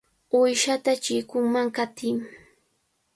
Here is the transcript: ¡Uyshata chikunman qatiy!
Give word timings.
¡Uyshata 0.37 0.91
chikunman 1.03 1.67
qatiy! 1.75 2.17